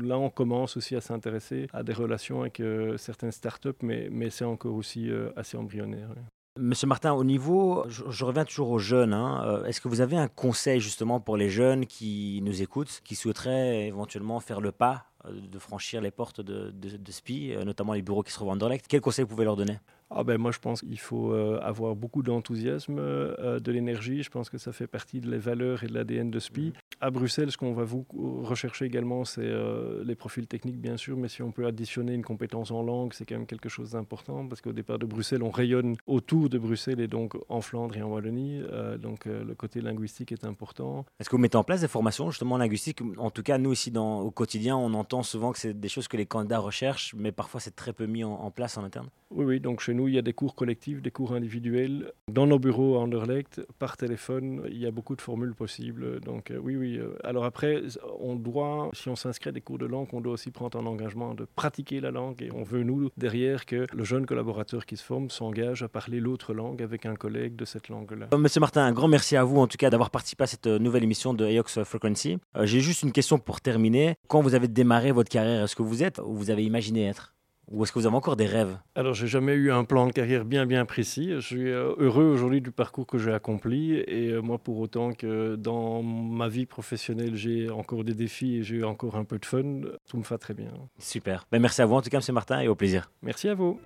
là 0.00 0.18
on 0.18 0.30
commence 0.30 0.76
aussi 0.76 0.96
à 0.96 1.00
s'intéresser 1.00 1.68
à 1.72 1.82
des 1.84 1.92
relations 1.92 2.40
avec 2.42 2.58
euh, 2.58 2.96
certaines 2.96 3.32
startups, 3.32 3.82
mais, 3.82 4.08
mais 4.10 4.30
c'est 4.30 4.44
encore 4.44 4.74
aussi 4.74 5.10
euh, 5.10 5.30
assez 5.36 5.56
embryonnaire. 5.56 6.10
Monsieur 6.58 6.86
Martin, 6.86 7.14
au 7.14 7.24
niveau, 7.24 7.82
je, 7.88 8.24
reviens 8.26 8.44
toujours 8.44 8.68
aux 8.68 8.78
jeunes. 8.78 9.14
hein, 9.14 9.42
euh, 9.46 9.64
Est-ce 9.64 9.80
que 9.80 9.88
vous 9.88 10.02
avez 10.02 10.18
un 10.18 10.28
conseil 10.28 10.80
justement 10.80 11.18
pour 11.18 11.38
les 11.38 11.48
jeunes 11.48 11.86
qui 11.86 12.40
nous 12.42 12.60
écoutent, 12.60 13.00
qui 13.04 13.14
souhaiteraient 13.14 13.86
éventuellement 13.86 14.38
faire 14.38 14.60
le 14.60 14.70
pas 14.70 15.06
euh, 15.24 15.30
de 15.32 15.58
franchir 15.58 16.02
les 16.02 16.10
portes 16.10 16.42
de 16.42 16.70
SPI, 17.10 17.54
euh, 17.54 17.64
notamment 17.64 17.94
les 17.94 18.02
bureaux 18.02 18.22
qui 18.22 18.32
se 18.32 18.36
trouvent 18.36 18.50
en 18.50 18.52
Anderlecht 18.52 18.84
Quel 18.86 19.00
conseil 19.00 19.24
vous 19.24 19.30
pouvez 19.30 19.46
leur 19.46 19.56
donner? 19.56 19.78
Ah 20.14 20.24
ben 20.24 20.38
moi 20.38 20.50
je 20.52 20.58
pense 20.58 20.82
qu'il 20.82 20.98
faut 20.98 21.32
euh, 21.32 21.58
avoir 21.62 21.96
beaucoup 21.96 22.22
d'enthousiasme, 22.22 22.98
euh, 22.98 23.60
de 23.60 23.72
l'énergie. 23.72 24.22
Je 24.22 24.30
pense 24.30 24.50
que 24.50 24.58
ça 24.58 24.72
fait 24.72 24.86
partie 24.86 25.20
de 25.20 25.30
les 25.30 25.38
valeurs 25.38 25.84
et 25.84 25.86
de 25.86 25.94
l'ADN 25.94 26.30
de 26.30 26.38
SPI. 26.38 26.72
À 27.00 27.10
Bruxelles, 27.10 27.50
ce 27.50 27.56
qu'on 27.56 27.72
va 27.72 27.84
vous 27.84 28.06
rechercher 28.42 28.84
également, 28.84 29.24
c'est 29.24 29.40
euh, 29.42 30.04
les 30.04 30.14
profils 30.14 30.46
techniques 30.46 30.78
bien 30.78 30.96
sûr, 30.96 31.16
mais 31.16 31.28
si 31.28 31.42
on 31.42 31.50
peut 31.50 31.66
additionner 31.66 32.14
une 32.14 32.22
compétence 32.22 32.70
en 32.70 32.82
langue, 32.82 33.12
c'est 33.12 33.24
quand 33.24 33.34
même 33.34 33.46
quelque 33.46 33.68
chose 33.68 33.90
d'important 33.90 34.46
parce 34.46 34.60
qu'au 34.60 34.72
départ 34.72 34.98
de 34.98 35.06
Bruxelles, 35.06 35.42
on 35.42 35.50
rayonne 35.50 35.96
autour 36.06 36.48
de 36.48 36.58
Bruxelles 36.58 37.00
et 37.00 37.08
donc 37.08 37.34
en 37.48 37.60
Flandre 37.60 37.96
et 37.96 38.02
en 38.02 38.10
Wallonie. 38.10 38.62
Euh, 38.70 38.98
donc 38.98 39.26
euh, 39.26 39.42
le 39.44 39.54
côté 39.54 39.80
linguistique 39.80 40.30
est 40.30 40.44
important. 40.44 41.04
Est-ce 41.18 41.28
que 41.28 41.36
vous 41.36 41.42
mettez 41.42 41.56
en 41.56 41.64
place 41.64 41.80
des 41.80 41.88
formations 41.88 42.30
justement 42.30 42.56
linguistiques? 42.56 43.00
En 43.18 43.30
tout 43.30 43.42
cas, 43.42 43.58
nous 43.58 43.72
ici 43.72 43.90
dans, 43.90 44.20
au 44.20 44.30
quotidien, 44.30 44.76
on 44.76 44.94
entend 44.94 45.22
souvent 45.22 45.52
que 45.52 45.58
c'est 45.58 45.78
des 45.78 45.88
choses 45.88 46.06
que 46.06 46.16
les 46.16 46.26
candidats 46.26 46.58
recherchent, 46.58 47.14
mais 47.16 47.32
parfois 47.32 47.60
c'est 47.60 47.74
très 47.74 47.92
peu 47.92 48.06
mis 48.06 48.22
en, 48.22 48.32
en 48.32 48.50
place 48.50 48.76
en 48.78 48.84
interne. 48.84 49.08
Oui, 49.34 49.44
oui, 49.46 49.60
donc 49.60 49.80
chez 49.80 49.94
nous, 49.94 50.01
il 50.08 50.14
y 50.14 50.18
a 50.18 50.22
des 50.22 50.32
cours 50.32 50.54
collectifs, 50.54 51.02
des 51.02 51.10
cours 51.10 51.32
individuels. 51.32 52.12
Dans 52.30 52.46
nos 52.46 52.58
bureaux 52.58 52.96
à 52.96 53.00
Anderlecht, 53.00 53.60
par 53.78 53.96
téléphone, 53.96 54.62
il 54.70 54.78
y 54.78 54.86
a 54.86 54.90
beaucoup 54.90 55.16
de 55.16 55.20
formules 55.20 55.54
possibles. 55.54 56.20
Donc 56.20 56.50
euh, 56.50 56.58
oui, 56.62 56.76
oui. 56.76 56.98
euh, 56.98 57.14
Alors 57.24 57.44
après, 57.44 57.82
on 58.20 58.34
doit, 58.36 58.90
si 58.92 59.08
on 59.08 59.16
s'inscrit 59.16 59.50
à 59.50 59.52
des 59.52 59.60
cours 59.60 59.78
de 59.78 59.86
langue, 59.86 60.08
on 60.12 60.20
doit 60.20 60.32
aussi 60.34 60.50
prendre 60.50 60.78
un 60.78 60.86
engagement 60.86 61.34
de 61.34 61.46
pratiquer 61.56 62.00
la 62.00 62.10
langue. 62.10 62.42
Et 62.42 62.50
on 62.52 62.62
veut, 62.62 62.82
nous, 62.82 63.10
derrière, 63.16 63.66
que 63.66 63.86
le 63.92 64.04
jeune 64.04 64.26
collaborateur 64.26 64.86
qui 64.86 64.96
se 64.96 65.04
forme 65.04 65.30
s'engage 65.30 65.82
à 65.82 65.88
parler 65.88 66.20
l'autre 66.20 66.54
langue 66.54 66.82
avec 66.82 67.06
un 67.06 67.14
collègue 67.14 67.56
de 67.56 67.64
cette 67.64 67.88
langue-là. 67.88 68.28
Euh, 68.32 68.38
Monsieur 68.38 68.60
Martin, 68.60 68.82
un 68.84 68.92
grand 68.92 69.08
merci 69.08 69.36
à 69.36 69.44
vous 69.44 69.58
en 69.58 69.66
tout 69.66 69.76
cas 69.78 69.90
d'avoir 69.90 70.10
participé 70.10 70.44
à 70.44 70.46
cette 70.46 70.66
nouvelle 70.66 71.04
émission 71.04 71.34
de 71.34 71.44
AOX 71.44 71.82
Frequency. 71.84 72.38
J'ai 72.62 72.80
juste 72.80 73.02
une 73.02 73.12
question 73.12 73.38
pour 73.38 73.60
terminer. 73.60 74.14
Quand 74.28 74.40
vous 74.40 74.54
avez 74.54 74.68
démarré 74.68 75.12
votre 75.12 75.28
carrière, 75.30 75.64
est-ce 75.64 75.76
que 75.76 75.82
vous 75.82 76.02
êtes 76.02 76.18
ou 76.24 76.34
vous 76.34 76.50
avez 76.50 76.64
imaginé 76.64 77.04
être? 77.06 77.34
Ou 77.70 77.84
est-ce 77.84 77.92
que 77.92 77.98
vous 77.98 78.06
avez 78.06 78.16
encore 78.16 78.36
des 78.36 78.46
rêves? 78.46 78.76
Alors, 78.94 79.14
j'ai 79.14 79.26
jamais 79.26 79.54
eu 79.54 79.72
un 79.72 79.84
plan 79.84 80.06
de 80.06 80.12
carrière 80.12 80.44
bien, 80.44 80.66
bien 80.66 80.84
précis. 80.84 81.30
Je 81.36 81.40
suis 81.40 81.70
euh, 81.70 81.94
heureux 81.98 82.24
aujourd'hui 82.24 82.60
du 82.60 82.70
parcours 82.70 83.06
que 83.06 83.18
j'ai 83.18 83.32
accompli. 83.32 83.94
Et 83.94 84.28
euh, 84.28 84.40
moi, 84.40 84.58
pour 84.58 84.78
autant 84.78 85.12
que 85.12 85.56
dans 85.56 86.02
ma 86.02 86.48
vie 86.48 86.66
professionnelle, 86.66 87.34
j'ai 87.34 87.70
encore 87.70 88.04
des 88.04 88.14
défis 88.14 88.56
et 88.56 88.62
j'ai 88.62 88.82
encore 88.84 89.16
un 89.16 89.24
peu 89.24 89.38
de 89.38 89.46
fun, 89.46 89.82
tout 90.08 90.18
me 90.18 90.22
va 90.22 90.38
très 90.38 90.54
bien. 90.54 90.70
Super. 90.98 91.46
Ben, 91.50 91.60
merci 91.60 91.80
à 91.82 91.86
vous 91.86 91.94
en 91.94 92.02
tout 92.02 92.10
cas, 92.10 92.18
Monsieur 92.18 92.32
Martin, 92.32 92.60
et 92.60 92.68
au 92.68 92.74
plaisir. 92.74 93.10
Merci 93.22 93.48
à 93.48 93.54
vous. 93.54 93.80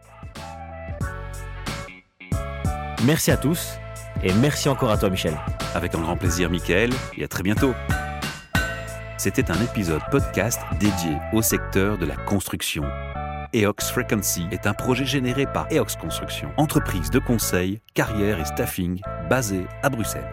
Merci 3.04 3.30
à 3.30 3.37
tous 3.37 3.75
et 4.25 4.33
merci 4.40 4.68
encore 4.68 4.90
à 4.90 4.99
toi, 4.99 5.11
Michel. 5.11 5.35
Avec 5.75 5.95
un 5.95 6.00
grand 6.00 6.16
plaisir, 6.16 6.50
Michael, 6.50 6.90
et 7.16 7.25
à 7.25 7.28
très 7.28 7.42
bientôt. 7.42 7.73
C'était 9.18 9.50
un 9.50 9.62
épisode 9.62 10.02
podcast 10.11 10.61
dédié 10.80 11.16
au 11.33 11.42
secteur 11.42 11.99
de 11.99 12.06
la 12.06 12.16
construction. 12.16 12.85
EOX 13.56 13.90
Frequency 13.90 14.44
est 14.50 14.66
un 14.66 14.75
projet 14.75 15.06
généré 15.06 15.46
par 15.46 15.66
EOX 15.72 15.96
Construction, 15.96 16.50
entreprise 16.58 17.08
de 17.08 17.18
conseil, 17.18 17.80
carrière 17.94 18.38
et 18.38 18.44
staffing 18.44 19.00
basée 19.30 19.66
à 19.82 19.88
Bruxelles. 19.88 20.28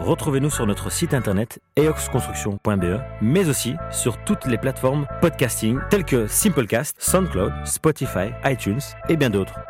Retrouvez-nous 0.00 0.48
sur 0.48 0.66
notre 0.66 0.90
site 0.90 1.12
internet 1.12 1.60
eoxconstruction.be, 1.76 3.00
mais 3.20 3.50
aussi 3.50 3.74
sur 3.90 4.16
toutes 4.24 4.46
les 4.46 4.56
plateformes 4.56 5.06
podcasting 5.20 5.80
telles 5.90 6.04
que 6.06 6.26
Simplecast, 6.26 6.96
SoundCloud, 6.98 7.52
Spotify, 7.66 8.30
iTunes 8.46 8.80
et 9.10 9.16
bien 9.18 9.28
d'autres. 9.28 9.60